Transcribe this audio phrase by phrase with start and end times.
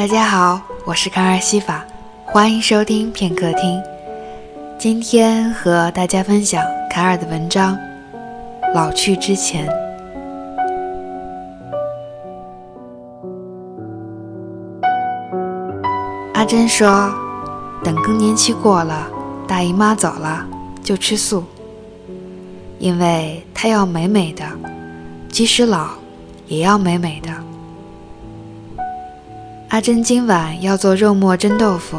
[0.00, 1.84] 大家好，我是卡尔西法，
[2.24, 3.78] 欢迎收听片刻听。
[4.78, 7.76] 今天和大家分享卡尔的文章
[8.74, 9.68] 《老去之前》。
[16.32, 17.12] 阿珍说，
[17.84, 19.06] 等更年期过了，
[19.46, 20.46] 大姨妈走了，
[20.82, 21.44] 就吃素，
[22.78, 24.46] 因为她要美美的，
[25.28, 25.88] 即使老，
[26.46, 27.28] 也要美美的。
[29.70, 31.96] 阿珍今晚要做肉末蒸豆腐，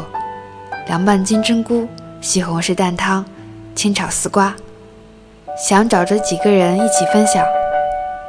[0.88, 1.88] 凉拌金针菇、
[2.20, 3.24] 西红柿蛋汤、
[3.74, 4.54] 清炒丝瓜，
[5.56, 7.42] 想找着几个人一起分享。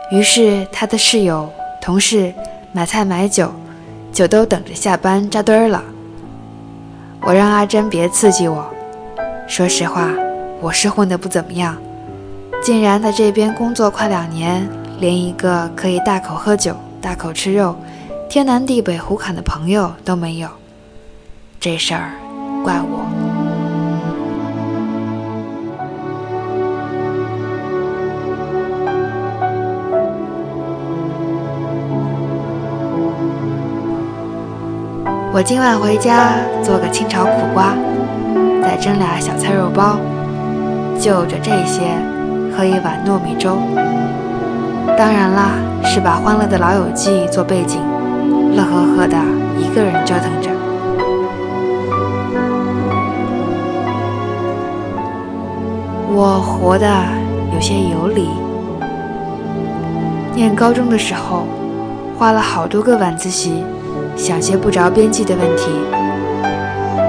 [0.10, 1.52] 于是他的室友、
[1.82, 2.34] 同事
[2.72, 3.52] 买菜买酒，
[4.14, 5.84] 就都等着下班扎堆儿了。
[7.20, 8.66] 我让阿珍别刺激我，
[9.46, 10.10] 说实话，
[10.62, 11.76] 我是混得不怎么样，
[12.62, 14.66] 竟然在这边工作快两年，
[15.02, 17.76] 连一个可以大口喝酒、大口吃肉。
[18.34, 20.48] 天南地北胡侃的朋友都没有，
[21.60, 22.10] 这事儿
[22.64, 23.06] 怪我。
[35.32, 37.76] 我今晚回家做个清炒苦瓜，
[38.64, 40.00] 再蒸俩小菜肉包，
[41.00, 41.82] 就着这些
[42.58, 43.60] 喝一碗糯米粥。
[44.98, 45.52] 当然啦，
[45.84, 47.80] 是把《欢乐的老友记》做背景。
[48.56, 49.18] 乐呵呵的
[49.58, 50.52] 一个人折腾着，
[56.14, 56.88] 我活的
[57.54, 58.30] 有些游离。
[60.36, 61.48] 念高中的时候，
[62.18, 63.64] 花了好多个晚自习，
[64.16, 65.72] 想些不着边际的问题：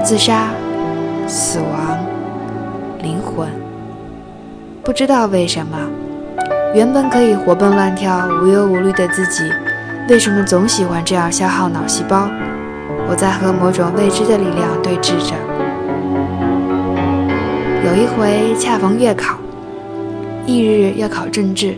[0.03, 0.47] 自杀、
[1.27, 1.97] 死亡、
[3.03, 3.47] 灵魂。
[4.83, 5.77] 不知道为什么，
[6.73, 9.43] 原本可以活蹦乱跳、无忧无虑的自己。
[10.07, 12.29] 为什么总喜欢这样消耗脑细胞？
[13.09, 15.33] 我在和某种未知的力量对峙着。
[17.83, 19.39] 有一回恰逢月考，
[20.45, 21.75] 翌日要考政治，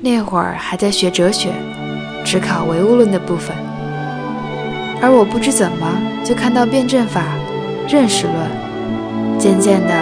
[0.00, 1.50] 那会儿还在学哲学，
[2.24, 3.56] 只考唯物论的部分。
[5.02, 5.86] 而我不知怎么
[6.22, 7.20] 就看到辩证法、
[7.88, 8.36] 认识论，
[9.40, 9.92] 渐渐的，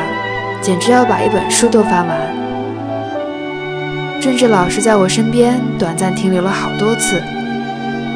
[0.60, 2.41] 简直要把一本书都翻完。
[4.22, 7.21] 政治老师在我身边短暂停留了好多次，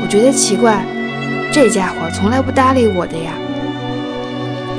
[0.00, 0.84] 我觉得奇怪，
[1.52, 3.32] 这家伙从来不搭理我的呀。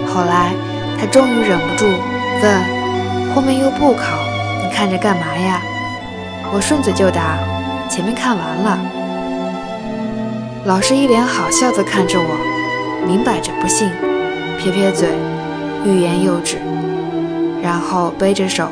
[0.07, 0.53] 后来
[0.97, 1.85] 他终于忍不住
[2.41, 4.17] 问：“后面又不考，
[4.63, 5.61] 你看着干嘛呀？”
[6.53, 7.37] 我顺嘴就答
[7.91, 8.79] ：“前面看完了。”
[10.63, 13.89] 老师一脸好笑地看着我，明摆着不信，
[14.57, 15.09] 撇撇嘴，
[15.83, 16.55] 欲言又止，
[17.61, 18.69] 然后背着手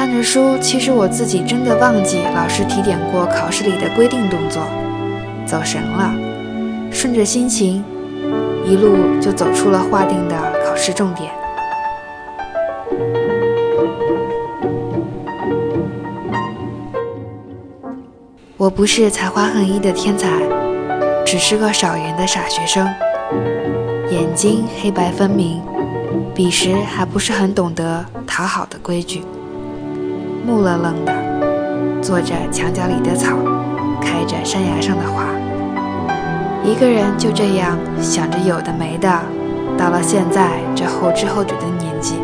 [0.00, 4.62] 看着书，其实我自己真的忘记老师提点过考试里的规定动作，
[5.44, 6.14] 走神了，
[6.90, 7.84] 顺着心情，
[8.64, 10.34] 一路就走出了划定的
[10.64, 11.30] 考试重点。
[18.56, 20.30] 我不是才华横溢的天才，
[21.26, 22.88] 只是个少言的傻学生，
[24.10, 25.60] 眼睛黑白分明，
[26.34, 29.22] 彼时还不是很懂得讨好的规矩。
[30.44, 31.12] 木愣愣的，
[32.02, 33.36] 坐着墙角里的草，
[34.00, 35.26] 开着山崖上的花，
[36.64, 39.08] 一个人就这样想着有的没的。
[39.78, 42.16] 到了现在这后知后觉的年纪，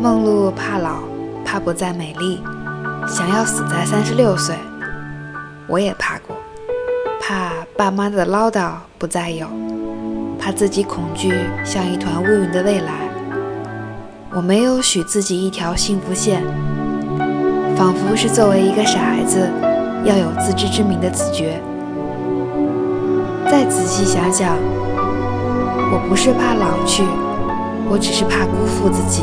[0.00, 1.00] 梦露怕老，
[1.44, 2.42] 怕不再美丽，
[3.08, 4.54] 想要死在三十六岁。
[5.66, 6.36] 我也怕过，
[7.20, 9.46] 怕爸妈的唠叨不再有，
[10.38, 11.32] 怕自己恐惧
[11.64, 12.92] 像一团乌云的未来。
[14.32, 16.42] 我没有许自己一条幸福线。
[17.80, 19.48] 仿佛是作为一个傻孩子，
[20.04, 21.58] 要有自知之明的自觉。
[23.50, 24.54] 再仔细想想，
[25.90, 27.02] 我不是怕老去，
[27.88, 29.22] 我只是怕辜负自己，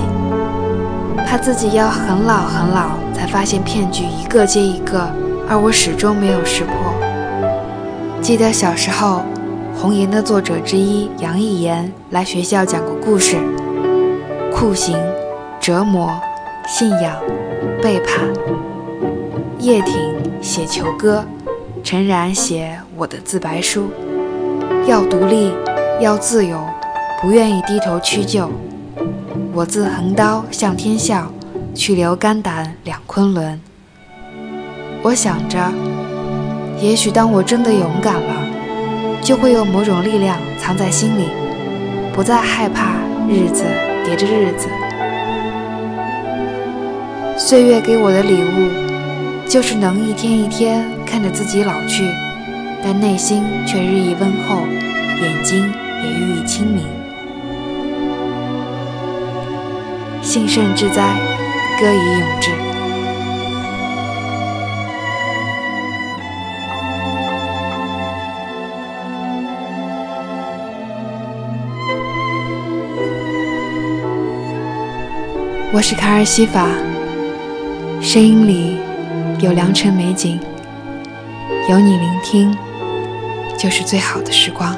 [1.27, 5.07] 怕自己要很老很老才发现骗局一个接一个，
[5.47, 6.73] 而我始终没有识破。
[8.23, 9.21] 记得小时候，
[9.79, 13.37] 《红颜》的作者之一杨逸言来学校讲过故事：
[14.51, 14.97] 酷刑、
[15.59, 16.09] 折磨、
[16.67, 17.13] 信仰。
[17.81, 18.25] 背叛。
[19.59, 19.95] 叶挺
[20.41, 21.25] 写囚歌，
[21.83, 23.89] 陈然写我的自白书。
[24.85, 25.51] 要独立，
[25.99, 26.59] 要自由，
[27.21, 28.49] 不愿意低头屈就。
[29.53, 31.31] 我自横刀向天笑，
[31.73, 33.59] 去留肝胆两昆仑。
[35.01, 35.57] 我想着，
[36.79, 38.47] 也许当我真的勇敢了，
[39.21, 41.25] 就会有某种力量藏在心里，
[42.13, 42.93] 不再害怕
[43.27, 43.63] 日子
[44.05, 44.67] 叠着日子。
[47.37, 48.67] 岁月给我的礼物，
[49.47, 52.03] 就是能一天一天看着自己老去，
[52.83, 54.65] 但内心却日益温厚，
[55.21, 55.71] 眼睛
[56.03, 56.83] 也日益清明。
[60.23, 61.15] 幸甚至哉，
[61.79, 62.51] 歌以咏志。
[75.71, 76.67] 我是卡尔西法，
[78.09, 78.77] 声音里
[79.41, 80.39] 有良辰美景，
[81.69, 82.57] 有你聆听，
[83.59, 84.73] 就是最好的时光。